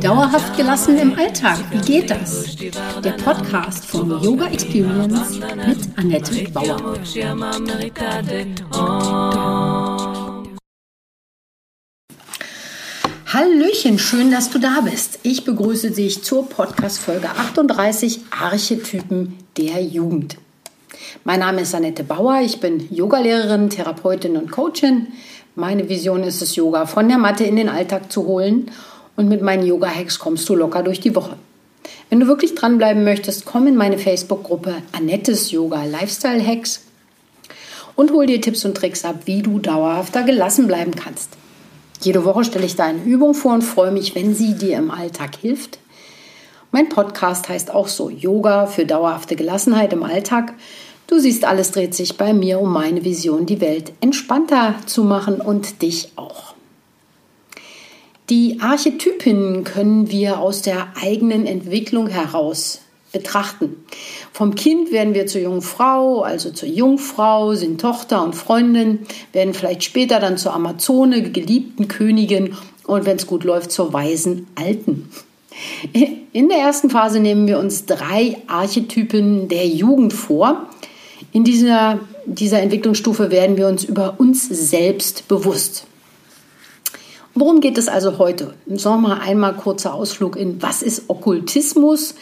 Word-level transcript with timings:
Dauerhaft 0.00 0.56
gelassen 0.56 0.96
im 0.96 1.14
Alltag, 1.14 1.58
wie 1.70 1.80
geht 1.80 2.10
das? 2.10 2.56
Der 3.04 3.12
Podcast 3.22 3.84
von 3.84 4.08
Yoga 4.22 4.46
Experience 4.46 5.38
mit 5.38 5.98
Annette 5.98 6.50
Bauer. 6.52 6.98
Hallöchen, 13.26 13.98
schön, 13.98 14.30
dass 14.30 14.48
du 14.48 14.58
da 14.58 14.80
bist. 14.80 15.18
Ich 15.22 15.44
begrüße 15.44 15.90
dich 15.90 16.24
zur 16.24 16.48
Podcast-Folge 16.48 17.28
38 17.28 18.20
Archetypen 18.30 19.36
der 19.58 19.82
Jugend. 19.82 20.38
Mein 21.24 21.40
Name 21.40 21.62
ist 21.62 21.74
Annette 21.74 22.04
Bauer, 22.04 22.40
ich 22.42 22.60
bin 22.60 22.88
Yogalehrerin, 22.90 23.70
Therapeutin 23.70 24.36
und 24.36 24.50
Coachin. 24.50 25.08
Meine 25.54 25.88
Vision 25.88 26.22
ist 26.22 26.42
es, 26.42 26.56
Yoga 26.56 26.86
von 26.86 27.08
der 27.08 27.18
Matte 27.18 27.44
in 27.44 27.56
den 27.56 27.68
Alltag 27.68 28.12
zu 28.12 28.26
holen 28.26 28.70
und 29.16 29.28
mit 29.28 29.42
meinen 29.42 29.66
Yoga-Hacks 29.66 30.18
kommst 30.18 30.48
du 30.48 30.54
locker 30.54 30.82
durch 30.82 31.00
die 31.00 31.14
Woche. 31.14 31.36
Wenn 32.10 32.20
du 32.20 32.26
wirklich 32.26 32.54
dranbleiben 32.54 33.04
möchtest, 33.04 33.44
komm 33.44 33.66
in 33.66 33.76
meine 33.76 33.98
Facebook-Gruppe 33.98 34.76
Annettes 34.92 35.50
Yoga 35.50 35.84
Lifestyle 35.84 36.44
Hacks 36.44 36.82
und 37.96 38.12
hol 38.12 38.26
dir 38.26 38.40
Tipps 38.40 38.64
und 38.64 38.76
Tricks 38.76 39.04
ab, 39.04 39.22
wie 39.24 39.42
du 39.42 39.58
dauerhafter 39.58 40.22
gelassen 40.22 40.68
bleiben 40.68 40.92
kannst. 40.94 41.30
Jede 42.00 42.24
Woche 42.24 42.44
stelle 42.44 42.64
ich 42.64 42.76
da 42.76 42.84
eine 42.84 43.02
Übung 43.02 43.34
vor 43.34 43.54
und 43.54 43.62
freue 43.62 43.90
mich, 43.90 44.14
wenn 44.14 44.34
sie 44.34 44.54
dir 44.54 44.78
im 44.78 44.92
Alltag 44.92 45.36
hilft. 45.40 45.80
Mein 46.70 46.88
Podcast 46.88 47.48
heißt 47.48 47.72
auch 47.72 47.88
so 47.88 48.08
Yoga 48.08 48.66
für 48.66 48.86
dauerhafte 48.86 49.34
Gelassenheit 49.34 49.92
im 49.92 50.04
Alltag. 50.04 50.54
Du 51.08 51.18
siehst, 51.18 51.46
alles 51.46 51.72
dreht 51.72 51.94
sich 51.94 52.18
bei 52.18 52.34
mir 52.34 52.60
um 52.60 52.70
meine 52.70 53.02
Vision, 53.02 53.46
die 53.46 53.62
Welt 53.62 53.92
entspannter 54.02 54.74
zu 54.84 55.04
machen 55.04 55.40
und 55.40 55.80
dich 55.80 56.12
auch. 56.16 56.54
Die 58.28 58.58
Archetypen 58.60 59.64
können 59.64 60.10
wir 60.10 60.38
aus 60.38 60.60
der 60.60 60.88
eigenen 61.02 61.46
Entwicklung 61.46 62.08
heraus 62.08 62.82
betrachten. 63.10 63.76
Vom 64.34 64.54
Kind 64.54 64.92
werden 64.92 65.14
wir 65.14 65.26
zur 65.26 65.40
jungen 65.40 65.62
Frau, 65.62 66.20
also 66.20 66.50
zur 66.50 66.68
Jungfrau, 66.68 67.54
sind 67.54 67.80
Tochter 67.80 68.22
und 68.22 68.34
Freundin, 68.34 69.06
werden 69.32 69.54
vielleicht 69.54 69.84
später 69.84 70.20
dann 70.20 70.36
zur 70.36 70.52
Amazone, 70.52 71.22
geliebten 71.30 71.88
Königin 71.88 72.54
und 72.86 73.06
wenn 73.06 73.16
es 73.16 73.26
gut 73.26 73.44
läuft, 73.44 73.72
zur 73.72 73.94
weisen 73.94 74.46
Alten. 74.56 75.08
In 76.32 76.50
der 76.50 76.58
ersten 76.58 76.90
Phase 76.90 77.18
nehmen 77.18 77.48
wir 77.48 77.58
uns 77.58 77.86
drei 77.86 78.36
Archetypen 78.46 79.48
der 79.48 79.66
Jugend 79.66 80.12
vor, 80.12 80.68
in 81.32 81.44
dieser, 81.44 82.00
dieser 82.26 82.60
Entwicklungsstufe 82.62 83.30
werden 83.30 83.56
wir 83.56 83.68
uns 83.68 83.84
über 83.84 84.14
uns 84.18 84.48
selbst 84.48 85.28
bewusst. 85.28 85.86
Worum 87.34 87.60
geht 87.60 87.78
es 87.78 87.88
also 87.88 88.18
heute? 88.18 88.54
Sagen 88.66 89.02
wir 89.02 89.08
mal 89.08 89.20
einmal 89.20 89.54
kurzer 89.54 89.94
Ausflug 89.94 90.36
in, 90.36 90.60
was 90.62 90.82
ist 90.82 91.04
Okkultismus 91.08 92.14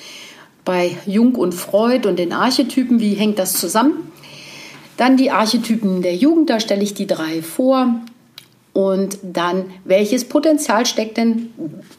bei 0.64 0.96
Jung 1.06 1.36
und 1.36 1.54
Freud 1.54 2.08
und 2.08 2.18
den 2.18 2.32
Archetypen, 2.32 3.00
wie 3.00 3.14
hängt 3.14 3.38
das 3.38 3.54
zusammen? 3.54 4.12
Dann 4.96 5.16
die 5.16 5.30
Archetypen 5.30 6.02
der 6.02 6.16
Jugend, 6.16 6.50
da 6.50 6.58
stelle 6.60 6.82
ich 6.82 6.94
die 6.94 7.06
drei 7.06 7.42
vor. 7.42 8.00
Und 8.72 9.18
dann, 9.22 9.66
welches 9.84 10.26
Potenzial 10.26 10.84
steckt 10.84 11.16
denn 11.16 11.50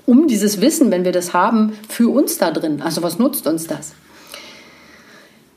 um 0.05 0.28
dieses 0.28 0.61
Wissen, 0.61 0.91
wenn 0.91 1.05
wir 1.05 1.11
das 1.11 1.33
haben, 1.33 1.73
für 1.89 2.09
uns 2.09 2.38
da 2.38 2.52
drin? 2.52 2.81
Also 2.83 3.02
was 3.02 3.17
nutzt 3.17 3.47
uns 3.47 3.66
das? 3.66 3.94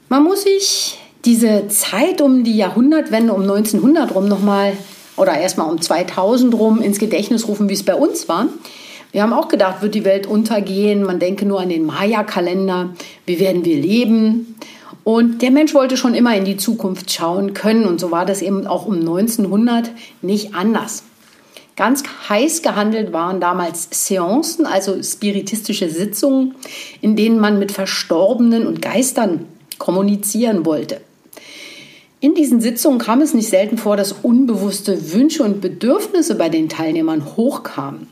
Man 0.08 0.24
muss 0.24 0.44
sich 0.44 0.99
diese 1.24 1.68
Zeit 1.68 2.20
um 2.20 2.44
die 2.44 2.56
Jahrhundertwende, 2.56 3.32
um 3.32 3.42
1900 3.42 4.14
rum 4.14 4.28
nochmal 4.28 4.72
oder 5.16 5.38
erstmal 5.38 5.70
um 5.70 5.80
2000 5.80 6.54
rum 6.54 6.80
ins 6.80 6.98
Gedächtnis 6.98 7.46
rufen, 7.46 7.68
wie 7.68 7.74
es 7.74 7.82
bei 7.82 7.94
uns 7.94 8.28
war. 8.28 8.48
Wir 9.12 9.22
haben 9.22 9.32
auch 9.32 9.48
gedacht, 9.48 9.82
wird 9.82 9.94
die 9.94 10.04
Welt 10.04 10.26
untergehen? 10.26 11.02
Man 11.02 11.18
denke 11.18 11.44
nur 11.44 11.60
an 11.60 11.68
den 11.68 11.84
Maya-Kalender. 11.84 12.90
Wie 13.26 13.40
werden 13.40 13.64
wir 13.64 13.76
leben? 13.76 14.56
Und 15.02 15.42
der 15.42 15.50
Mensch 15.50 15.74
wollte 15.74 15.96
schon 15.96 16.14
immer 16.14 16.36
in 16.36 16.44
die 16.44 16.56
Zukunft 16.56 17.10
schauen 17.10 17.52
können. 17.52 17.86
Und 17.86 18.00
so 18.00 18.10
war 18.10 18.24
das 18.24 18.40
eben 18.40 18.66
auch 18.66 18.86
um 18.86 19.00
1900 19.00 19.90
nicht 20.22 20.54
anders. 20.54 21.02
Ganz 21.74 22.04
heiß 22.28 22.62
gehandelt 22.62 23.12
waren 23.12 23.40
damals 23.40 23.88
Seancen, 23.90 24.66
also 24.66 25.02
spiritistische 25.02 25.90
Sitzungen, 25.90 26.54
in 27.00 27.16
denen 27.16 27.40
man 27.40 27.58
mit 27.58 27.72
Verstorbenen 27.72 28.66
und 28.66 28.82
Geistern 28.82 29.46
kommunizieren 29.78 30.66
wollte. 30.66 31.00
In 32.20 32.34
diesen 32.34 32.60
Sitzungen 32.60 32.98
kam 32.98 33.22
es 33.22 33.32
nicht 33.32 33.48
selten 33.48 33.78
vor, 33.78 33.96
dass 33.96 34.12
unbewusste 34.12 35.12
Wünsche 35.12 35.42
und 35.42 35.62
Bedürfnisse 35.62 36.34
bei 36.34 36.50
den 36.50 36.68
Teilnehmern 36.68 37.24
hochkamen. 37.36 38.08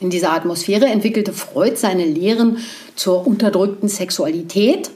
In 0.00 0.10
dieser 0.10 0.32
Atmosphäre 0.32 0.84
entwickelte 0.86 1.32
Freud 1.32 1.76
seine 1.76 2.04
Lehren 2.04 2.58
zur 2.94 3.26
unterdrückten 3.26 3.88
Sexualität 3.88 4.90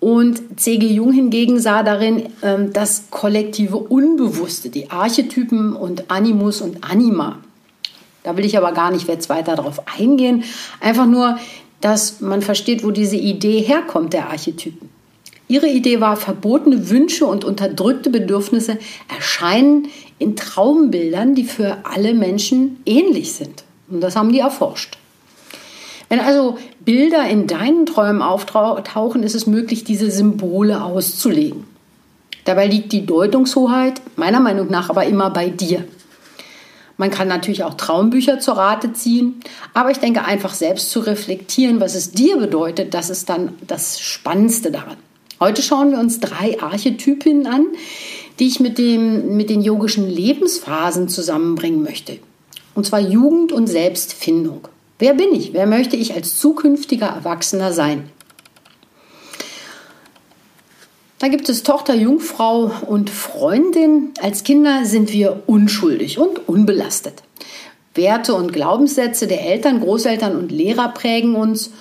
und 0.00 0.60
C.G. 0.60 0.86
Jung 0.86 1.12
hingegen 1.12 1.60
sah 1.60 1.82
darin 1.84 2.28
ähm, 2.42 2.72
das 2.72 3.04
kollektive 3.10 3.76
Unbewusste, 3.76 4.68
die 4.68 4.90
Archetypen 4.90 5.74
und 5.74 6.10
Animus 6.10 6.60
und 6.60 6.84
Anima. 6.84 7.38
Da 8.22 8.36
will 8.36 8.44
ich 8.44 8.58
aber 8.58 8.72
gar 8.72 8.90
nicht 8.90 9.08
jetzt 9.08 9.28
weiter 9.28 9.56
darauf 9.56 9.82
eingehen. 9.98 10.44
Einfach 10.80 11.06
nur, 11.06 11.38
dass 11.80 12.20
man 12.20 12.42
versteht, 12.42 12.84
wo 12.84 12.90
diese 12.90 13.16
Idee 13.16 13.60
herkommt, 13.60 14.12
der 14.12 14.30
Archetypen. 14.30 14.97
Ihre 15.48 15.66
Idee 15.66 16.00
war, 16.00 16.16
verbotene 16.16 16.90
Wünsche 16.90 17.24
und 17.24 17.44
unterdrückte 17.44 18.10
Bedürfnisse 18.10 18.78
erscheinen 19.08 19.88
in 20.18 20.36
Traumbildern, 20.36 21.34
die 21.34 21.44
für 21.44 21.78
alle 21.84 22.12
Menschen 22.12 22.82
ähnlich 22.84 23.32
sind. 23.32 23.64
Und 23.88 24.02
das 24.02 24.14
haben 24.14 24.30
die 24.30 24.40
erforscht. 24.40 24.98
Wenn 26.10 26.20
also 26.20 26.58
Bilder 26.80 27.28
in 27.28 27.46
deinen 27.46 27.86
Träumen 27.86 28.22
auftauchen, 28.22 29.22
ist 29.22 29.34
es 29.34 29.46
möglich, 29.46 29.84
diese 29.84 30.10
Symbole 30.10 30.82
auszulegen. 30.82 31.64
Dabei 32.44 32.66
liegt 32.66 32.92
die 32.92 33.04
Deutungshoheit 33.04 34.00
meiner 34.16 34.40
Meinung 34.40 34.70
nach 34.70 34.88
aber 34.90 35.04
immer 35.04 35.30
bei 35.30 35.50
dir. 35.50 35.84
Man 36.96 37.10
kann 37.10 37.28
natürlich 37.28 37.62
auch 37.64 37.74
Traumbücher 37.74 38.40
zur 38.40 38.56
Rate 38.56 38.92
ziehen, 38.92 39.40
aber 39.72 39.90
ich 39.90 39.98
denke 39.98 40.24
einfach 40.24 40.52
selbst 40.52 40.90
zu 40.90 41.00
reflektieren, 41.00 41.80
was 41.80 41.94
es 41.94 42.10
dir 42.10 42.38
bedeutet, 42.38 42.92
das 42.92 43.08
ist 43.08 43.28
dann 43.28 43.54
das 43.66 44.00
Spannendste 44.00 44.70
daran. 44.70 44.96
Heute 45.40 45.62
schauen 45.62 45.92
wir 45.92 45.98
uns 45.98 46.18
drei 46.18 46.60
Archetypen 46.60 47.46
an, 47.46 47.66
die 48.38 48.48
ich 48.48 48.58
mit, 48.58 48.78
dem, 48.78 49.36
mit 49.36 49.50
den 49.50 49.62
yogischen 49.62 50.08
Lebensphasen 50.08 51.08
zusammenbringen 51.08 51.82
möchte. 51.82 52.18
Und 52.74 52.86
zwar 52.86 53.00
Jugend 53.00 53.52
und 53.52 53.66
Selbstfindung. 53.68 54.66
Wer 54.98 55.14
bin 55.14 55.32
ich? 55.34 55.52
Wer 55.52 55.66
möchte 55.66 55.96
ich 55.96 56.14
als 56.14 56.38
zukünftiger 56.38 57.06
Erwachsener 57.06 57.72
sein? 57.72 58.10
Da 61.20 61.28
gibt 61.28 61.48
es 61.48 61.64
Tochter, 61.64 61.94
Jungfrau 61.94 62.70
und 62.86 63.10
Freundin. 63.10 64.10
Als 64.20 64.44
Kinder 64.44 64.84
sind 64.84 65.12
wir 65.12 65.42
unschuldig 65.46 66.18
und 66.18 66.48
unbelastet. 66.48 67.22
Werte 67.94 68.34
und 68.34 68.52
Glaubenssätze 68.52 69.26
der 69.26 69.44
Eltern, 69.44 69.80
Großeltern 69.80 70.36
und 70.36 70.52
Lehrer 70.52 70.88
prägen 70.88 71.34
uns. 71.34 71.72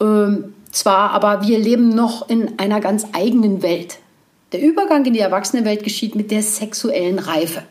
Ähm, 0.00 0.54
zwar, 0.70 1.10
aber 1.10 1.46
wir 1.46 1.58
leben 1.58 1.90
noch 1.90 2.28
in 2.28 2.58
einer 2.58 2.80
ganz 2.80 3.06
eigenen 3.12 3.62
Welt. 3.62 3.98
Der 4.52 4.62
Übergang 4.62 5.04
in 5.04 5.12
die 5.12 5.20
Erwachsenenwelt 5.20 5.84
geschieht 5.84 6.14
mit 6.14 6.30
der 6.30 6.42
sexuellen 6.42 7.18
Reife. 7.18 7.62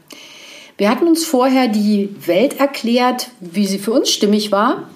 Wir 0.78 0.92
hatten 0.92 1.08
uns 1.08 1.26
vorher 1.26 1.68
die 1.68 2.10
Welt 2.28 2.60
erklärt, 2.60 3.30
wie 3.40 3.66
sie 3.66 3.80
für 3.80 3.92
uns 3.92 4.12
stimmig 4.12 4.52
war. 4.52 4.90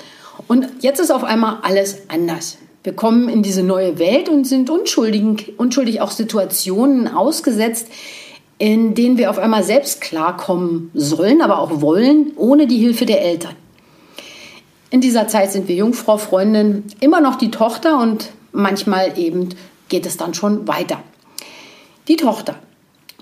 Und 0.47 0.67
jetzt 0.81 0.99
ist 0.99 1.11
auf 1.11 1.23
einmal 1.23 1.57
alles 1.63 2.03
anders. 2.07 2.59
Wir 2.83 2.93
kommen 2.93 3.29
in 3.29 3.41
diese 3.41 3.63
neue 3.63 3.97
Welt 3.97 4.29
und 4.29 4.45
sind 4.45 4.69
unschuldig, 4.69 5.53
unschuldig 5.57 6.01
auch 6.01 6.11
Situationen 6.11 7.07
ausgesetzt, 7.07 7.87
in 8.57 8.93
denen 8.93 9.17
wir 9.17 9.31
auf 9.31 9.39
einmal 9.39 9.63
selbst 9.63 10.01
klarkommen 10.01 10.91
sollen, 10.93 11.41
aber 11.41 11.59
auch 11.59 11.81
wollen, 11.81 12.33
ohne 12.35 12.67
die 12.67 12.77
Hilfe 12.77 13.07
der 13.07 13.21
Eltern. 13.23 13.55
In 14.91 14.99
dieser 14.99 15.29
Zeit 15.29 15.53
sind 15.53 15.69
wir 15.69 15.75
Jungfrau, 15.75 16.17
Freundin, 16.17 16.83
immer 16.99 17.21
noch 17.21 17.37
die 17.37 17.49
Tochter 17.49 17.99
und 18.01 18.29
manchmal 18.51 19.17
eben 19.17 19.49
geht 19.87 20.05
es 20.05 20.17
dann 20.17 20.33
schon 20.33 20.67
weiter. 20.67 21.01
Die 22.09 22.17
Tochter 22.17 22.55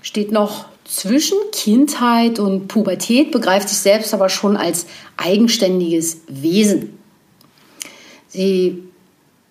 steht 0.02 0.32
noch 0.32 0.64
zwischen 0.84 1.38
Kindheit 1.52 2.40
und 2.40 2.66
Pubertät, 2.66 3.30
begreift 3.30 3.68
sich 3.68 3.78
selbst 3.78 4.12
aber 4.12 4.28
schon 4.28 4.56
als 4.56 4.86
eigenständiges 5.16 6.22
Wesen. 6.26 6.98
Sie 8.26 8.82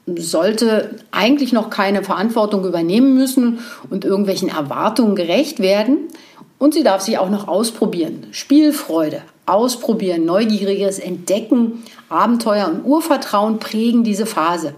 sollte 0.06 1.00
eigentlich 1.12 1.54
noch 1.54 1.69
keine 1.69 2.04
Verantwortung 2.04 2.65
übernehmen 2.65 3.15
müssen 3.15 3.60
und 3.89 4.04
irgendwelchen 4.04 4.50
Erwartungen 4.50 5.15
gerecht 5.15 5.60
werden. 5.60 6.10
Und 6.57 6.74
sie 6.74 6.83
darf 6.83 7.01
sich 7.01 7.18
auch 7.18 7.30
noch 7.30 7.48
ausprobieren. 7.48 8.27
Spielfreude, 8.31 9.22
Ausprobieren, 9.50 10.25
neugieriges 10.25 11.00
Entdecken, 11.00 11.84
Abenteuer 12.07 12.68
und 12.68 12.86
Urvertrauen 12.86 13.60
prägen 13.60 14.04
diese 14.04 14.25
Phase. 14.25 14.75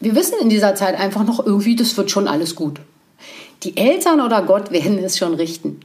Wir 0.00 0.14
wissen 0.14 0.38
in 0.40 0.48
dieser 0.48 0.74
Zeit 0.74 0.98
einfach 0.98 1.24
noch 1.24 1.44
irgendwie, 1.44 1.76
das 1.76 1.96
wird 1.96 2.10
schon 2.10 2.28
alles 2.28 2.56
gut. 2.56 2.80
Die 3.62 3.76
Eltern 3.76 4.20
oder 4.20 4.42
Gott 4.42 4.72
werden 4.72 4.98
es 4.98 5.18
schon 5.18 5.34
richten. 5.34 5.80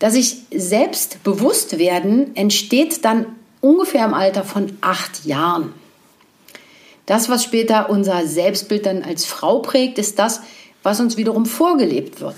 Dass 0.00 0.14
sich 0.14 0.38
selbst 0.52 1.22
bewusst 1.22 1.78
werden, 1.78 2.34
entsteht 2.34 3.04
dann 3.04 3.26
ungefähr 3.60 4.04
im 4.04 4.14
Alter 4.14 4.42
von 4.42 4.76
acht 4.80 5.24
Jahren. 5.24 5.72
Das, 7.06 7.28
was 7.28 7.44
später 7.44 7.90
unser 7.90 8.26
Selbstbild 8.26 8.86
dann 8.86 9.02
als 9.02 9.24
Frau 9.24 9.60
prägt, 9.60 9.98
ist 9.98 10.18
das, 10.18 10.40
was 10.82 10.98
uns 10.98 11.16
wiederum 11.16 11.46
vorgelebt 11.46 12.20
wird. 12.20 12.36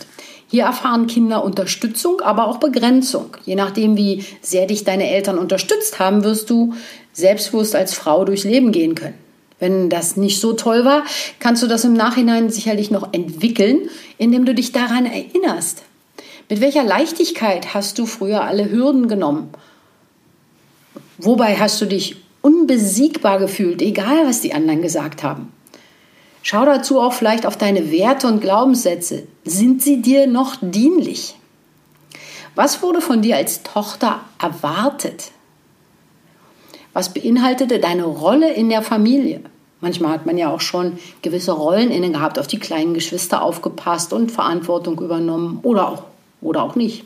Hier 0.55 0.67
erfahren 0.67 1.09
Kinder 1.09 1.43
Unterstützung, 1.43 2.21
aber 2.21 2.47
auch 2.47 2.59
Begrenzung. 2.59 3.37
Je 3.45 3.57
nachdem, 3.57 3.97
wie 3.97 4.25
sehr 4.41 4.69
dich 4.69 4.85
deine 4.85 5.11
Eltern 5.11 5.37
unterstützt 5.37 5.99
haben, 5.99 6.23
wirst 6.23 6.49
du 6.49 6.75
selbstbewusst 7.13 7.75
als 7.75 7.93
Frau 7.93 8.25
durchs 8.25 8.45
Leben 8.45 8.71
gehen 8.71 8.95
können. 8.95 9.19
Wenn 9.59 9.91
das 9.91 10.17
nicht 10.17 10.41
so 10.41 10.53
toll 10.53 10.85
war, 10.85 11.03
kannst 11.41 11.65
du 11.65 11.67
das 11.67 11.83
im 11.83 11.95
Nachhinein 11.95 12.51
sicherlich 12.51 12.93
noch 12.93 13.13
entwickeln, 13.13 13.89
indem 14.17 14.45
du 14.45 14.55
dich 14.55 14.71
daran 14.71 15.07
erinnerst. 15.07 15.83
Mit 16.49 16.61
welcher 16.61 16.85
Leichtigkeit 16.85 17.75
hast 17.75 17.99
du 17.99 18.07
früher 18.07 18.45
alle 18.45 18.71
Hürden 18.71 19.09
genommen? 19.09 19.49
Wobei 21.19 21.57
hast 21.57 21.81
du 21.81 21.87
dich 21.87 22.15
unbesiegbar 22.43 23.41
gefühlt, 23.41 23.83
egal 23.83 24.25
was 24.25 24.41
die 24.41 24.55
anderen 24.55 24.83
gesagt 24.83 25.25
haben? 25.25 25.53
Schau 26.47 26.67
dazu 26.67 27.01
auch 27.01 27.15
vielleicht 27.15 27.47
auf 27.47 27.57
deine 27.57 27.91
Werte 27.91 28.27
und 28.27 28.43
Glaubenssätze. 28.43 29.27
Sind 29.47 29.83
sie 29.83 30.03
dir 30.03 30.27
noch 30.27 30.57
dienlich? 30.61 31.37
Was 32.55 32.83
wurde 32.83 33.01
von 33.01 33.23
dir 33.23 33.37
als 33.37 33.63
Tochter 33.63 34.21
erwartet? 34.39 35.31
Was 36.93 37.15
beinhaltete 37.15 37.79
deine 37.79 38.05
Rolle 38.05 38.53
in 38.53 38.69
der 38.69 38.83
Familie? 38.83 39.41
Manchmal 39.81 40.13
hat 40.13 40.27
man 40.27 40.37
ja 40.37 40.51
auch 40.51 40.61
schon 40.61 40.99
gewisse 41.23 41.53
Rollen 41.53 41.91
inne 41.91 42.11
gehabt, 42.13 42.39
auf 42.39 42.47
die 42.47 42.59
kleinen 42.59 42.93
Geschwister 42.93 43.41
aufgepasst 43.41 44.13
und 44.13 44.31
Verantwortung 44.31 45.01
übernommen 45.01 45.61
oder 45.63 45.89
auch, 45.89 46.03
oder 46.43 46.63
auch 46.63 46.75
nicht. 46.75 47.05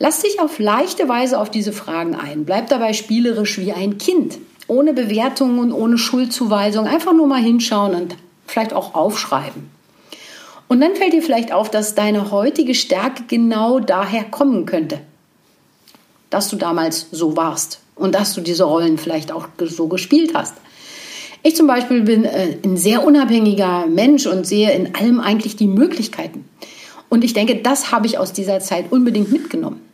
Lass 0.00 0.22
dich 0.22 0.40
auf 0.40 0.58
leichte 0.58 1.08
Weise 1.08 1.38
auf 1.38 1.52
diese 1.52 1.72
Fragen 1.72 2.16
ein. 2.16 2.44
Bleib 2.44 2.68
dabei 2.68 2.94
spielerisch 2.94 3.58
wie 3.60 3.72
ein 3.72 3.96
Kind 3.96 4.38
ohne 4.68 4.92
Bewertung 4.92 5.58
und 5.58 5.72
ohne 5.72 5.98
Schuldzuweisung, 5.98 6.86
einfach 6.86 7.12
nur 7.12 7.26
mal 7.26 7.40
hinschauen 7.40 7.94
und 7.94 8.16
vielleicht 8.46 8.72
auch 8.72 8.94
aufschreiben. 8.94 9.70
Und 10.68 10.80
dann 10.80 10.94
fällt 10.94 11.14
dir 11.14 11.22
vielleicht 11.22 11.50
auf, 11.50 11.70
dass 11.70 11.94
deine 11.94 12.30
heutige 12.30 12.74
Stärke 12.74 13.24
genau 13.26 13.80
daher 13.80 14.24
kommen 14.24 14.66
könnte, 14.66 15.00
dass 16.30 16.48
du 16.50 16.56
damals 16.56 17.06
so 17.10 17.36
warst 17.36 17.80
und 17.96 18.14
dass 18.14 18.34
du 18.34 18.42
diese 18.42 18.64
Rollen 18.64 18.98
vielleicht 18.98 19.32
auch 19.32 19.48
so 19.58 19.88
gespielt 19.88 20.32
hast. 20.34 20.54
Ich 21.42 21.56
zum 21.56 21.66
Beispiel 21.66 22.02
bin 22.02 22.24
äh, 22.24 22.58
ein 22.62 22.76
sehr 22.76 23.04
unabhängiger 23.04 23.86
Mensch 23.86 24.26
und 24.26 24.46
sehe 24.46 24.72
in 24.72 24.94
allem 24.94 25.20
eigentlich 25.20 25.56
die 25.56 25.68
Möglichkeiten. 25.68 26.44
Und 27.08 27.24
ich 27.24 27.32
denke, 27.32 27.56
das 27.56 27.90
habe 27.90 28.06
ich 28.06 28.18
aus 28.18 28.32
dieser 28.32 28.60
Zeit 28.60 28.92
unbedingt 28.92 29.32
mitgenommen. 29.32 29.87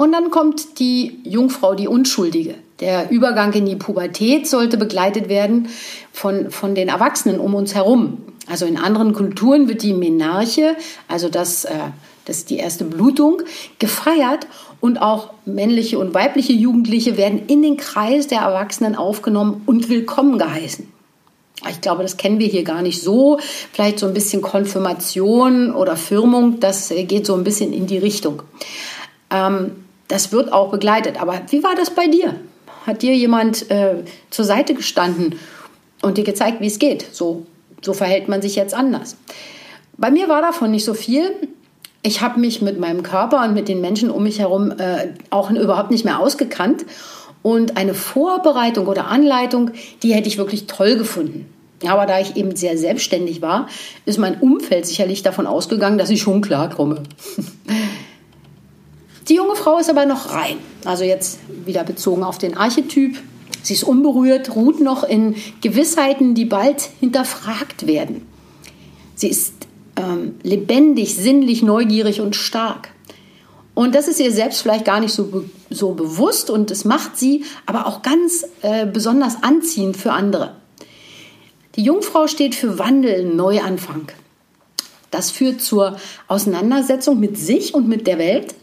Und 0.00 0.12
dann 0.12 0.30
kommt 0.30 0.78
die 0.78 1.20
Jungfrau, 1.24 1.74
die 1.74 1.86
Unschuldige. 1.86 2.54
Der 2.80 3.10
Übergang 3.10 3.52
in 3.52 3.66
die 3.66 3.76
Pubertät 3.76 4.48
sollte 4.48 4.78
begleitet 4.78 5.28
werden 5.28 5.68
von, 6.10 6.50
von 6.50 6.74
den 6.74 6.88
Erwachsenen 6.88 7.38
um 7.38 7.54
uns 7.54 7.74
herum. 7.74 8.16
Also 8.48 8.64
in 8.64 8.78
anderen 8.78 9.12
Kulturen 9.12 9.68
wird 9.68 9.82
die 9.82 9.92
Menarche, 9.92 10.74
also 11.06 11.28
das, 11.28 11.66
äh, 11.66 11.74
das 12.24 12.38
ist 12.38 12.48
die 12.48 12.56
erste 12.56 12.84
Blutung, 12.84 13.42
gefeiert 13.78 14.46
und 14.80 15.02
auch 15.02 15.34
männliche 15.44 15.98
und 15.98 16.14
weibliche 16.14 16.54
Jugendliche 16.54 17.18
werden 17.18 17.42
in 17.48 17.60
den 17.60 17.76
Kreis 17.76 18.26
der 18.26 18.38
Erwachsenen 18.38 18.96
aufgenommen 18.96 19.60
und 19.66 19.90
willkommen 19.90 20.38
geheißen. 20.38 20.90
Ich 21.68 21.82
glaube, 21.82 22.04
das 22.04 22.16
kennen 22.16 22.38
wir 22.38 22.48
hier 22.48 22.64
gar 22.64 22.80
nicht 22.80 23.02
so. 23.02 23.38
Vielleicht 23.74 23.98
so 23.98 24.06
ein 24.06 24.14
bisschen 24.14 24.40
Konfirmation 24.40 25.74
oder 25.74 25.94
Firmung, 25.94 26.58
das 26.58 26.88
geht 26.88 27.26
so 27.26 27.34
ein 27.34 27.44
bisschen 27.44 27.74
in 27.74 27.86
die 27.86 27.98
Richtung. 27.98 28.44
Ähm, 29.30 29.72
das 30.10 30.32
wird 30.32 30.52
auch 30.52 30.70
begleitet. 30.70 31.20
Aber 31.20 31.40
wie 31.48 31.62
war 31.62 31.74
das 31.74 31.90
bei 31.90 32.08
dir? 32.08 32.34
Hat 32.86 33.02
dir 33.02 33.14
jemand 33.14 33.70
äh, 33.70 33.96
zur 34.30 34.44
Seite 34.44 34.74
gestanden 34.74 35.38
und 36.02 36.18
dir 36.18 36.24
gezeigt, 36.24 36.60
wie 36.60 36.66
es 36.66 36.78
geht? 36.78 37.06
So, 37.12 37.46
so 37.82 37.92
verhält 37.92 38.28
man 38.28 38.42
sich 38.42 38.56
jetzt 38.56 38.74
anders. 38.74 39.16
Bei 39.96 40.10
mir 40.10 40.28
war 40.28 40.42
davon 40.42 40.70
nicht 40.70 40.84
so 40.84 40.94
viel. 40.94 41.30
Ich 42.02 42.22
habe 42.22 42.40
mich 42.40 42.62
mit 42.62 42.80
meinem 42.80 43.02
Körper 43.02 43.44
und 43.44 43.54
mit 43.54 43.68
den 43.68 43.80
Menschen 43.80 44.10
um 44.10 44.22
mich 44.22 44.38
herum 44.38 44.72
äh, 44.72 45.08
auch 45.28 45.50
überhaupt 45.50 45.90
nicht 45.90 46.04
mehr 46.04 46.18
ausgekannt. 46.18 46.86
Und 47.42 47.76
eine 47.76 47.94
Vorbereitung 47.94 48.86
oder 48.86 49.06
Anleitung, 49.06 49.70
die 50.02 50.14
hätte 50.14 50.28
ich 50.28 50.38
wirklich 50.38 50.66
toll 50.66 50.96
gefunden. 50.96 51.46
Aber 51.86 52.06
da 52.06 52.20
ich 52.20 52.36
eben 52.36 52.56
sehr 52.56 52.76
selbstständig 52.76 53.40
war, 53.40 53.68
ist 54.04 54.18
mein 54.18 54.40
Umfeld 54.40 54.84
sicherlich 54.84 55.22
davon 55.22 55.46
ausgegangen, 55.46 55.96
dass 55.96 56.10
ich 56.10 56.20
schon 56.20 56.42
klarkomme. 56.42 57.02
Frau 59.70 59.78
ist 59.78 59.88
aber 59.88 60.04
noch 60.04 60.32
rein. 60.32 60.56
Also 60.84 61.04
jetzt 61.04 61.38
wieder 61.64 61.84
bezogen 61.84 62.24
auf 62.24 62.38
den 62.38 62.56
Archetyp. 62.56 63.16
Sie 63.62 63.74
ist 63.74 63.84
unberührt, 63.84 64.56
ruht 64.56 64.80
noch 64.80 65.04
in 65.04 65.36
Gewissheiten, 65.60 66.34
die 66.34 66.44
bald 66.44 66.90
hinterfragt 66.98 67.86
werden. 67.86 68.26
Sie 69.14 69.28
ist 69.28 69.52
ähm, 69.94 70.34
lebendig, 70.42 71.14
sinnlich, 71.14 71.62
neugierig 71.62 72.20
und 72.20 72.34
stark. 72.34 72.88
Und 73.74 73.94
das 73.94 74.08
ist 74.08 74.18
ihr 74.18 74.32
selbst 74.32 74.60
vielleicht 74.62 74.86
gar 74.86 74.98
nicht 74.98 75.12
so, 75.12 75.26
be 75.26 75.44
so 75.70 75.92
bewusst 75.92 76.50
und 76.50 76.72
es 76.72 76.84
macht 76.84 77.16
sie 77.16 77.44
aber 77.64 77.86
auch 77.86 78.02
ganz 78.02 78.44
äh, 78.62 78.86
besonders 78.86 79.40
anziehend 79.44 79.96
für 79.96 80.10
andere. 80.10 80.56
Die 81.76 81.84
Jungfrau 81.84 82.26
steht 82.26 82.56
für 82.56 82.80
Wandel, 82.80 83.22
Neuanfang. 83.24 84.10
Das 85.12 85.30
führt 85.30 85.60
zur 85.60 85.96
Auseinandersetzung 86.26 87.20
mit 87.20 87.38
sich 87.38 87.72
und 87.72 87.86
mit 87.86 88.08
der 88.08 88.18
Welt, 88.18 88.56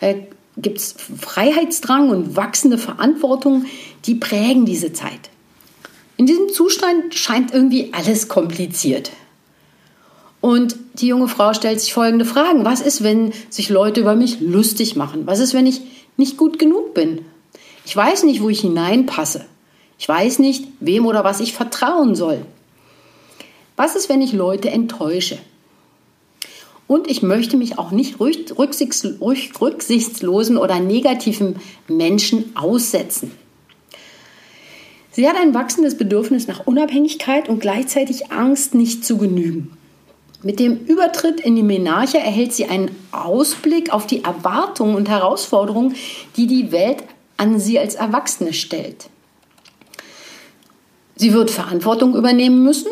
da 0.00 0.14
gibt 0.56 0.78
es 0.78 0.94
Freiheitsdrang 1.20 2.10
und 2.10 2.36
wachsende 2.36 2.78
Verantwortung, 2.78 3.66
die 4.04 4.14
prägen 4.14 4.64
diese 4.64 4.92
Zeit. 4.92 5.30
In 6.16 6.26
diesem 6.26 6.48
Zustand 6.48 7.14
scheint 7.14 7.52
irgendwie 7.52 7.92
alles 7.92 8.28
kompliziert. 8.28 9.10
Und 10.40 10.76
die 10.94 11.08
junge 11.08 11.28
Frau 11.28 11.52
stellt 11.52 11.80
sich 11.80 11.92
folgende 11.92 12.24
Fragen. 12.24 12.64
Was 12.64 12.80
ist, 12.80 13.02
wenn 13.02 13.32
sich 13.50 13.68
Leute 13.68 14.00
über 14.00 14.14
mich 14.14 14.40
lustig 14.40 14.96
machen? 14.96 15.26
Was 15.26 15.40
ist, 15.40 15.54
wenn 15.54 15.66
ich 15.66 15.82
nicht 16.16 16.36
gut 16.36 16.58
genug 16.58 16.94
bin? 16.94 17.24
Ich 17.84 17.94
weiß 17.94 18.22
nicht, 18.24 18.40
wo 18.42 18.48
ich 18.48 18.60
hineinpasse. 18.60 19.44
Ich 19.98 20.08
weiß 20.08 20.38
nicht, 20.38 20.66
wem 20.80 21.06
oder 21.06 21.24
was 21.24 21.40
ich 21.40 21.52
vertrauen 21.52 22.14
soll. 22.14 22.44
Was 23.76 23.96
ist, 23.96 24.08
wenn 24.08 24.22
ich 24.22 24.32
Leute 24.32 24.70
enttäusche? 24.70 25.38
Und 26.88 27.10
ich 27.10 27.22
möchte 27.22 27.56
mich 27.56 27.78
auch 27.78 27.90
nicht 27.90 28.20
rücksichtslosen 28.20 30.56
oder 30.56 30.78
negativen 30.78 31.56
Menschen 31.88 32.56
aussetzen. 32.56 33.32
Sie 35.10 35.28
hat 35.28 35.36
ein 35.36 35.54
wachsendes 35.54 35.96
Bedürfnis 35.96 36.46
nach 36.46 36.66
Unabhängigkeit 36.66 37.48
und 37.48 37.60
gleichzeitig 37.60 38.30
Angst, 38.30 38.74
nicht 38.74 39.04
zu 39.04 39.16
genügen. 39.16 39.72
Mit 40.42 40.60
dem 40.60 40.84
Übertritt 40.84 41.40
in 41.40 41.56
die 41.56 41.62
Menarche 41.62 42.18
erhält 42.18 42.52
sie 42.52 42.66
einen 42.66 42.90
Ausblick 43.10 43.92
auf 43.92 44.06
die 44.06 44.22
Erwartungen 44.22 44.94
und 44.94 45.08
Herausforderungen, 45.08 45.96
die 46.36 46.46
die 46.46 46.70
Welt 46.70 47.02
an 47.36 47.58
sie 47.58 47.78
als 47.78 47.94
Erwachsene 47.94 48.52
stellt. 48.52 49.08
Sie 51.16 51.32
wird 51.32 51.50
Verantwortung 51.50 52.14
übernehmen 52.14 52.62
müssen 52.62 52.90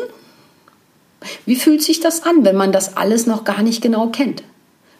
wie 1.45 1.55
fühlt 1.55 1.83
sich 1.83 1.99
das 1.99 2.23
an, 2.23 2.43
wenn 2.43 2.55
man 2.55 2.71
das 2.71 2.97
alles 2.97 3.27
noch 3.27 3.43
gar 3.43 3.61
nicht 3.61 3.81
genau 3.81 4.07
kennt? 4.07 4.43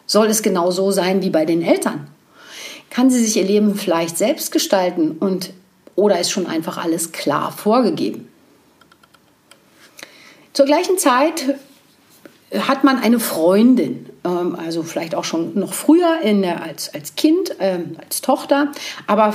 Soll 0.06 0.28
es 0.28 0.42
genau 0.42 0.70
so 0.70 0.90
sein 0.90 1.22
wie 1.22 1.30
bei 1.30 1.44
den 1.44 1.62
Eltern? 1.62 2.06
Kann 2.90 3.10
sie 3.10 3.22
sich 3.22 3.36
ihr 3.36 3.44
Leben 3.44 3.74
vielleicht 3.74 4.16
selbst 4.16 4.52
gestalten 4.52 5.16
und 5.18 5.50
oder 5.96 6.20
ist 6.20 6.30
schon 6.30 6.46
einfach 6.46 6.78
alles 6.78 7.12
klar 7.12 7.50
vorgegeben? 7.50 8.28
Zur 10.52 10.66
gleichen 10.66 10.98
Zeit 10.98 11.56
hat 12.56 12.84
man 12.84 12.98
eine 12.98 13.18
Freundin, 13.18 14.06
ähm, 14.24 14.56
also 14.56 14.82
vielleicht 14.82 15.14
auch 15.14 15.24
schon 15.24 15.58
noch 15.58 15.74
früher 15.74 16.20
der, 16.22 16.62
als, 16.62 16.94
als 16.94 17.16
Kind, 17.16 17.56
ähm, 17.58 17.96
als 18.02 18.20
Tochter, 18.20 18.72
aber 19.06 19.34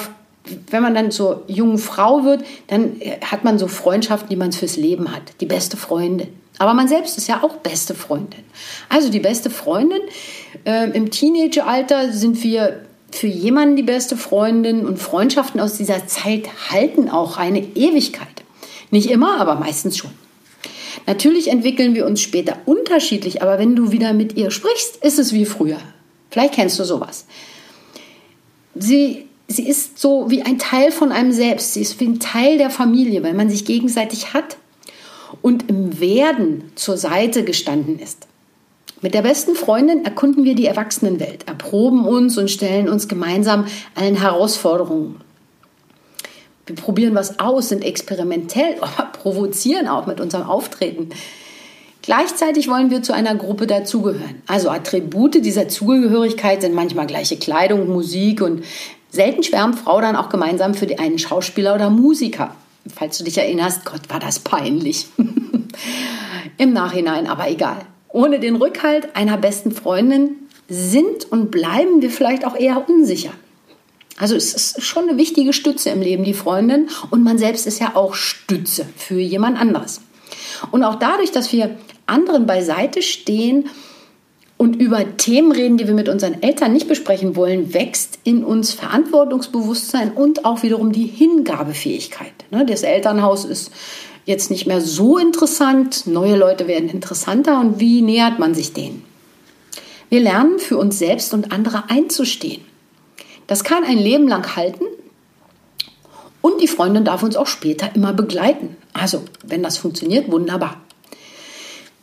wenn 0.70 0.82
man 0.82 0.96
dann 0.96 1.12
zur 1.12 1.44
jungen 1.48 1.77
Frau 1.77 2.24
wird, 2.24 2.44
dann 2.68 3.00
äh, 3.00 3.20
hat 3.22 3.44
man 3.44 3.60
so 3.60 3.68
Freundschaften, 3.68 4.30
die 4.30 4.36
man 4.36 4.51
fürs 4.51 4.77
Leben 4.77 5.13
hat, 5.13 5.22
die 5.39 5.46
beste 5.46 5.77
Freundin. 5.77 6.30
Aber 6.62 6.75
man 6.75 6.88
selbst 6.88 7.18
ist 7.18 7.27
ja 7.27 7.41
auch 7.41 7.56
beste 7.56 7.96
Freundin. 7.96 8.44
Also 8.88 9.10
die 9.10 9.20
beste 9.20 9.50
Freundin. 9.50 10.01
Äh, 10.63 10.91
Im 10.91 11.10
Teenageralter 11.10 12.13
sind 12.13 12.44
wir 12.44 12.86
für 13.12 13.25
jemanden 13.25 13.77
die 13.77 13.82
beste 13.82 14.15
Freundin 14.15 14.86
und 14.86 15.00
Freundschaften 15.00 15.60
aus 15.60 15.77
dieser 15.77 16.06
Zeit 16.06 16.50
halten 16.70 17.10
auch 17.10 17.38
eine 17.38 17.62
Ewigkeit. 17.74 18.44
Nicht 18.91 19.10
immer, 19.10 19.41
aber 19.41 19.56
meistens 19.56 19.98
schon. 19.98 20.12
Natürlich 21.08 21.48
entwickeln 21.48 21.96
wir 21.96 22.06
uns 22.06 22.22
später 22.22 22.58
unterschiedlich, 22.65 23.41
aber 23.41 23.58
wenn 23.58 23.75
du 23.75 23.91
wieder 23.91 24.13
mit 24.13 24.38
ihr 24.38 24.51
sprichst, 24.51 24.98
ist 24.98 25.18
es 25.18 25.34
wie 25.34 25.46
früher. 25.46 25.80
Vielleicht 26.30 26.53
kennst 26.53 26.77
du 26.77 26.84
sowas. 26.84 27.25
Sie, 28.75 29.25
sie 29.48 29.68
ist 29.68 29.98
so 29.98 30.30
wie 30.30 30.44
ein 30.44 30.60
Teil 30.60 30.91
von 30.91 31.12
einem 31.12 31.32
selbst. 31.32 31.74
Sie 31.74 31.82
ist 31.82 32.00
wie 32.00 32.06
ein 32.06 32.20
Teil 32.20 32.60
der 32.60 32.70
Familie, 32.70 33.24
weil 33.24 33.34
man 33.34 33.50
sich 33.50 33.65
gegenseitig 33.65 34.36
hat 34.36 34.58
und 35.41 35.69
im 35.69 36.00
Werden 36.00 36.71
zur 36.75 36.97
Seite 36.97 37.43
gestanden 37.43 38.00
ist. 38.00 38.27
Mit 39.01 39.15
der 39.15 39.23
besten 39.23 39.55
Freundin 39.55 40.05
erkunden 40.05 40.43
wir 40.43 40.53
die 40.53 40.67
Erwachsenenwelt, 40.67 41.47
erproben 41.47 42.05
uns 42.05 42.38
und 42.38 42.51
stellen 42.51 42.88
uns 42.88 43.07
gemeinsam 43.07 43.65
allen 43.95 44.15
Herausforderungen. 44.15 45.21
Wir 46.67 46.75
probieren 46.75 47.15
was 47.15 47.39
aus, 47.39 47.69
sind 47.69 47.83
experimentell, 47.83 48.75
aber 48.81 49.09
provozieren 49.11 49.88
auch 49.88 50.05
mit 50.05 50.19
unserem 50.19 50.47
Auftreten. 50.47 51.09
Gleichzeitig 52.03 52.67
wollen 52.67 52.89
wir 52.89 53.03
zu 53.03 53.13
einer 53.13 53.35
Gruppe 53.35 53.67
dazugehören. 53.67 54.41
Also 54.47 54.69
Attribute 54.69 55.35
dieser 55.35 55.67
Zugehörigkeit 55.67 56.61
sind 56.61 56.73
manchmal 56.73 57.05
gleiche 57.05 57.38
Kleidung, 57.38 57.88
Musik 57.89 58.41
und 58.41 58.63
selten 59.09 59.43
schwärmt 59.43 59.77
Frau 59.79 60.01
dann 60.01 60.15
auch 60.15 60.29
gemeinsam 60.29 60.73
für 60.73 60.88
einen 60.97 61.19
Schauspieler 61.19 61.75
oder 61.75 61.89
Musiker. 61.89 62.55
Falls 62.93 63.17
du 63.17 63.23
dich 63.23 63.38
erinnerst, 63.38 63.85
Gott, 63.85 64.01
war 64.09 64.19
das 64.19 64.39
peinlich. 64.39 65.07
Im 66.57 66.73
Nachhinein 66.73 67.27
aber 67.27 67.50
egal. 67.50 67.85
Ohne 68.09 68.39
den 68.39 68.55
Rückhalt 68.55 69.15
einer 69.15 69.38
besten 69.38 69.71
Freundin 69.71 70.35
sind 70.67 71.31
und 71.31 71.51
bleiben 71.51 72.01
wir 72.01 72.09
vielleicht 72.09 72.45
auch 72.45 72.55
eher 72.55 72.89
unsicher. 72.89 73.31
Also 74.17 74.35
es 74.35 74.53
ist 74.53 74.83
schon 74.83 75.09
eine 75.09 75.17
wichtige 75.17 75.53
Stütze 75.53 75.89
im 75.89 76.01
Leben, 76.01 76.23
die 76.23 76.33
Freundin. 76.33 76.89
Und 77.09 77.23
man 77.23 77.38
selbst 77.38 77.65
ist 77.65 77.79
ja 77.79 77.95
auch 77.95 78.13
Stütze 78.13 78.85
für 78.95 79.19
jemand 79.19 79.59
anderes. 79.59 80.01
Und 80.71 80.83
auch 80.83 80.95
dadurch, 80.95 81.31
dass 81.31 81.51
wir 81.51 81.77
anderen 82.05 82.45
beiseite 82.45 83.01
stehen 83.01 83.69
und 84.62 84.75
über 84.75 85.18
Themen 85.18 85.51
reden, 85.51 85.77
die 85.77 85.88
wir 85.88 85.96
mit 85.96 86.08
unseren 86.08 86.44
Eltern 86.44 86.72
nicht 86.72 86.88
besprechen 86.88 87.36
wollen, 87.36 87.74
wächst 87.74 88.20
in 88.24 88.44
uns 88.44 88.74
Verantwortungsbewusstsein 88.74 90.12
und 90.12 90.46
auch 90.46 90.62
wiederum 90.62 90.91
die 90.91 91.08
Hingabefähigkeit. 91.08 92.32
Ne, 92.51 92.63
das 92.63 92.84
Elternhaus 92.84 93.44
ist 93.44 93.72
jetzt 94.25 94.51
nicht 94.51 94.68
mehr 94.68 94.80
so 94.80 95.18
interessant, 95.18 96.06
neue 96.06 96.38
Leute 96.38 96.68
werden 96.68 96.89
interessanter 96.89 97.60
und 97.60 97.80
wie 97.80 98.03
nähert 98.03 98.38
man 98.38 98.53
sich 98.53 98.72
denen? 98.72 99.03
Wir 100.10 100.20
lernen 100.20 100.60
für 100.60 100.77
uns 100.77 101.00
selbst 101.00 101.34
und 101.34 101.51
andere 101.51 101.89
einzustehen. 101.89 102.62
Das 103.48 103.63
kann 103.63 103.84
ein 103.84 103.98
Leben 103.98 104.27
lang 104.27 104.56
halten 104.56 104.86
und 106.41 106.62
die 106.62 106.68
Freundin 106.68 107.03
darf 107.03 107.24
uns 107.24 107.36
auch 107.36 107.48
später 107.48 107.96
immer 107.96 108.13
begleiten. 108.13 108.77
Also, 108.94 109.24
wenn 109.44 109.63
das 109.63 109.80
funktioniert, 109.80 110.32
wunderbar. 110.32 110.80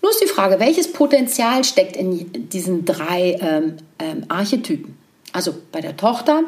Nur 0.00 0.10
ist 0.10 0.22
die 0.22 0.28
Frage, 0.28 0.60
welches 0.60 0.92
Potenzial 0.92 1.64
steckt 1.64 1.96
in 1.96 2.48
diesen 2.50 2.84
drei 2.84 3.36
ähm, 3.40 3.76
ähm, 3.98 4.24
Archetypen? 4.28 4.96
Also 5.32 5.54
bei 5.72 5.80
der 5.80 5.96
Tochter, 5.96 6.42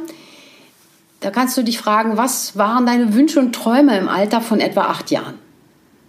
da 1.21 1.31
kannst 1.31 1.57
du 1.57 1.63
dich 1.63 1.79
fragen, 1.79 2.17
was 2.17 2.57
waren 2.57 2.87
deine 2.87 3.15
Wünsche 3.15 3.41
und 3.41 3.55
Träume 3.55 3.99
im 3.99 4.09
Alter 4.09 4.41
von 4.41 4.61
etwa 4.61 4.83
acht 4.83 5.11
Jahren? 5.11 5.35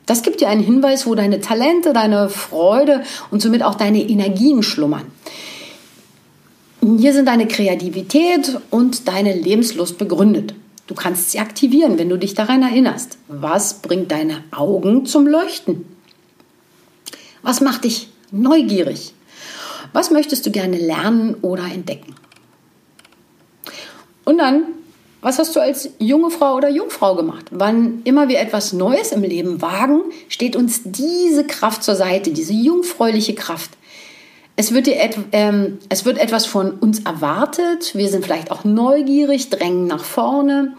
Das 0.06 0.24
gibt 0.24 0.42
dir 0.42 0.50
einen 0.50 0.64
Hinweis, 0.64 1.06
wo 1.06 1.16
deine 1.16 1.42
Talente, 1.42 1.94
deine 1.94 2.30
Freude 2.30 3.04
und 3.30 3.42
somit 3.42 3.64
auch 3.64 3.76
deine 3.76 4.02
Energien 4.02 4.64
schlummern. 4.64 5.06
Hier 6.82 7.14
sind 7.14 7.28
deine 7.28 7.48
Kreativität 7.48 8.60
und 8.72 9.08
deine 9.08 9.36
Lebenslust 9.36 9.98
begründet. 9.98 10.56
Du 10.88 10.96
kannst 10.96 11.32
sie 11.32 11.40
aktivieren, 11.40 12.00
wenn 12.00 12.10
du 12.10 12.18
dich 12.18 12.34
daran 12.34 12.64
erinnerst. 12.64 13.18
Was 13.28 13.76
bringt 13.76 14.12
deine 14.12 14.44
Augen 14.52 15.06
zum 15.06 15.28
Leuchten? 15.28 15.86
Was 17.42 17.62
macht 17.62 17.84
dich 17.84 18.10
neugierig? 18.32 19.14
Was 19.94 20.12
möchtest 20.12 20.46
du 20.46 20.52
gerne 20.52 20.78
lernen 20.78 21.36
oder 21.42 21.64
entdecken? 21.66 22.16
Und 24.24 24.38
dann, 24.38 24.64
was 25.22 25.40
hast 25.40 25.56
du 25.56 25.60
als 25.60 25.90
junge 26.00 26.32
Frau 26.32 26.56
oder 26.56 26.70
Jungfrau 26.70 27.16
gemacht? 27.16 27.48
Wann 27.52 28.02
immer 28.06 28.30
wir 28.30 28.40
etwas 28.40 28.74
Neues 28.74 29.12
im 29.12 29.24
Leben 29.24 29.62
wagen, 29.62 30.02
steht 30.30 30.56
uns 30.56 30.82
diese 30.86 31.46
Kraft 31.46 31.84
zur 31.84 31.96
Seite, 31.96 32.32
diese 32.32 32.54
jungfräuliche 32.54 33.36
Kraft. 33.36 33.72
Es 34.56 34.74
wird, 34.74 34.86
dir 34.88 35.00
et 35.02 35.18
ähm, 35.32 35.80
es 35.90 36.06
wird 36.06 36.18
etwas 36.18 36.46
von 36.46 36.72
uns 36.74 37.00
erwartet, 37.00 37.96
wir 37.96 38.10
sind 38.10 38.24
vielleicht 38.24 38.52
auch 38.52 38.64
neugierig, 38.64 39.50
drängen 39.50 39.88
nach 39.88 40.04
vorne. 40.04 40.76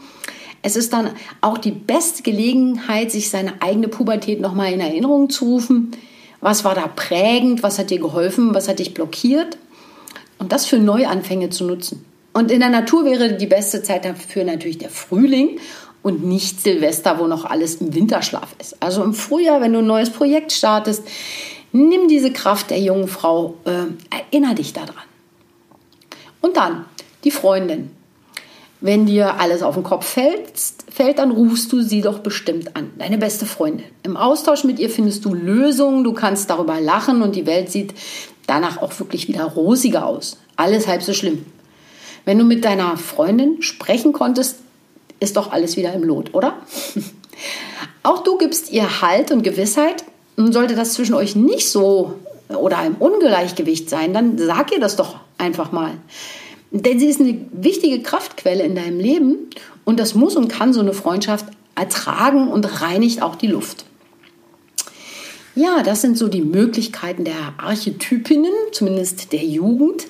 Es 0.62 0.76
ist 0.76 0.92
dann 0.92 1.10
auch 1.40 1.58
die 1.58 1.72
beste 1.72 2.22
Gelegenheit, 2.22 3.10
sich 3.10 3.30
seine 3.30 3.60
eigene 3.60 3.88
Pubertät 3.88 4.40
nochmal 4.40 4.72
in 4.72 4.80
Erinnerung 4.80 5.28
zu 5.30 5.46
rufen. 5.46 5.90
Was 6.42 6.64
war 6.64 6.74
da 6.74 6.88
prägend? 6.88 7.62
Was 7.62 7.78
hat 7.78 7.88
dir 7.88 8.00
geholfen? 8.00 8.54
Was 8.54 8.68
hat 8.68 8.80
dich 8.80 8.92
blockiert? 8.92 9.56
Und 10.38 10.52
das 10.52 10.66
für 10.66 10.78
Neuanfänge 10.78 11.48
zu 11.48 11.64
nutzen. 11.64 12.04
Und 12.34 12.50
in 12.50 12.60
der 12.60 12.68
Natur 12.68 13.04
wäre 13.04 13.34
die 13.34 13.46
beste 13.46 13.82
Zeit 13.82 14.04
dafür 14.04 14.44
natürlich 14.44 14.78
der 14.78 14.90
Frühling 14.90 15.60
und 16.02 16.24
nicht 16.24 16.60
Silvester, 16.60 17.18
wo 17.18 17.26
noch 17.26 17.44
alles 17.44 17.76
im 17.76 17.94
Winterschlaf 17.94 18.54
ist. 18.58 18.82
Also 18.82 19.04
im 19.04 19.14
Frühjahr, 19.14 19.60
wenn 19.60 19.72
du 19.72 19.78
ein 19.78 19.86
neues 19.86 20.10
Projekt 20.10 20.52
startest, 20.52 21.04
nimm 21.70 22.08
diese 22.08 22.32
Kraft 22.32 22.70
der 22.70 22.80
jungen 22.80 23.06
Frau, 23.06 23.54
äh, 23.64 23.84
erinnere 24.10 24.56
dich 24.56 24.72
daran. 24.72 24.94
Und 26.40 26.56
dann 26.56 26.86
die 27.22 27.30
Freundin. 27.30 27.90
Wenn 28.82 29.06
dir 29.06 29.40
alles 29.40 29.62
auf 29.62 29.76
den 29.76 29.84
Kopf 29.84 30.04
fällt, 30.04 30.52
fällt, 30.90 31.18
dann 31.20 31.30
rufst 31.30 31.72
du 31.72 31.82
sie 31.82 32.00
doch 32.00 32.18
bestimmt 32.18 32.76
an, 32.76 32.90
deine 32.98 33.16
beste 33.16 33.46
Freundin. 33.46 33.86
Im 34.02 34.16
Austausch 34.16 34.64
mit 34.64 34.80
ihr 34.80 34.90
findest 34.90 35.24
du 35.24 35.34
Lösungen, 35.34 36.02
du 36.02 36.12
kannst 36.12 36.50
darüber 36.50 36.80
lachen 36.80 37.22
und 37.22 37.36
die 37.36 37.46
Welt 37.46 37.70
sieht 37.70 37.94
danach 38.48 38.82
auch 38.82 38.98
wirklich 38.98 39.28
wieder 39.28 39.44
rosiger 39.44 40.04
aus. 40.04 40.36
Alles 40.56 40.88
halb 40.88 41.04
so 41.04 41.14
schlimm. 41.14 41.46
Wenn 42.24 42.38
du 42.38 42.44
mit 42.44 42.64
deiner 42.64 42.96
Freundin 42.96 43.62
sprechen 43.62 44.12
konntest, 44.12 44.56
ist 45.20 45.36
doch 45.36 45.52
alles 45.52 45.76
wieder 45.76 45.92
im 45.92 46.02
Lot, 46.02 46.34
oder? 46.34 46.54
auch 48.02 48.24
du 48.24 48.36
gibst 48.36 48.72
ihr 48.72 49.00
Halt 49.00 49.30
und 49.30 49.44
Gewissheit. 49.44 50.04
Und 50.36 50.52
sollte 50.52 50.74
das 50.74 50.94
zwischen 50.94 51.14
euch 51.14 51.36
nicht 51.36 51.70
so 51.70 52.14
oder 52.48 52.84
im 52.84 52.96
Ungleichgewicht 52.96 53.88
sein, 53.88 54.12
dann 54.12 54.38
sag 54.38 54.72
ihr 54.72 54.80
das 54.80 54.96
doch 54.96 55.16
einfach 55.38 55.72
mal. 55.72 55.92
Denn 56.72 56.98
sie 56.98 57.06
ist 57.06 57.20
eine 57.20 57.38
wichtige 57.52 58.02
Kraftquelle 58.02 58.62
in 58.64 58.74
deinem 58.74 58.98
Leben 58.98 59.50
und 59.84 60.00
das 60.00 60.14
muss 60.14 60.36
und 60.36 60.48
kann 60.48 60.72
so 60.72 60.80
eine 60.80 60.94
Freundschaft 60.94 61.46
ertragen 61.74 62.48
und 62.48 62.80
reinigt 62.80 63.22
auch 63.22 63.36
die 63.36 63.46
Luft. 63.46 63.84
Ja, 65.54 65.82
das 65.82 66.00
sind 66.00 66.16
so 66.16 66.28
die 66.28 66.40
Möglichkeiten 66.40 67.24
der 67.24 67.54
Archetypinnen, 67.58 68.52
zumindest 68.72 69.32
der 69.32 69.44
Jugend. 69.44 70.06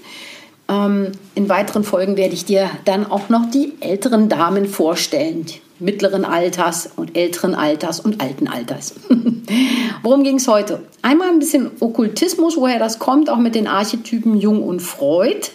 Ähm, 0.69 1.11
in 1.35 1.49
weiteren 1.49 1.83
Folgen 1.83 2.17
werde 2.17 2.35
ich 2.35 2.45
dir 2.45 2.71
dann 2.85 3.07
auch 3.07 3.29
noch 3.29 3.51
die 3.51 3.73
älteren 3.81 4.29
Damen 4.29 4.67
vorstellen, 4.67 5.47
mittleren 5.81 6.25
Alters 6.25 6.91
und 6.95 7.17
älteren 7.17 7.57
Alters 7.57 7.99
und 7.99 8.21
alten 8.21 8.47
Alters. 8.47 8.95
Worum 10.05 10.23
ging 10.23 10.37
es 10.37 10.47
heute? 10.47 10.83
Einmal 11.03 11.31
ein 11.31 11.41
bisschen 11.41 11.73
Okkultismus, 11.81 12.57
woher 12.57 12.79
das 12.79 13.01
kommt, 13.01 13.29
auch 13.29 13.39
mit 13.39 13.57
den 13.57 13.67
Archetypen 13.67 14.37
Jung 14.37 14.63
und 14.63 14.81
Freud. 14.81 15.49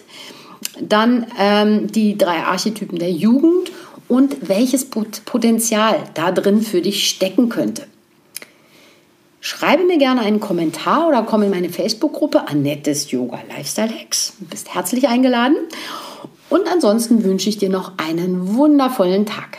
Dann 0.80 1.26
ähm, 1.38 1.90
die 1.90 2.18
drei 2.18 2.42
Archetypen 2.44 2.98
der 2.98 3.10
Jugend 3.10 3.70
und 4.08 4.48
welches 4.48 4.88
Potenzial 4.88 6.00
da 6.14 6.32
drin 6.32 6.62
für 6.62 6.80
dich 6.80 7.08
stecken 7.08 7.48
könnte. 7.48 7.86
Schreibe 9.40 9.84
mir 9.84 9.98
gerne 9.98 10.22
einen 10.22 10.40
Kommentar 10.40 11.08
oder 11.08 11.22
komm 11.22 11.42
in 11.42 11.50
meine 11.50 11.70
Facebook-Gruppe 11.70 12.48
Annettes 12.48 13.10
Yoga 13.10 13.40
Lifestyle 13.48 13.90
Hacks. 13.90 14.34
Du 14.40 14.46
bist 14.46 14.74
herzlich 14.74 15.08
eingeladen. 15.08 15.56
Und 16.50 16.66
ansonsten 16.66 17.22
wünsche 17.24 17.48
ich 17.48 17.58
dir 17.58 17.68
noch 17.68 17.92
einen 17.98 18.56
wundervollen 18.56 19.26
Tag. 19.26 19.58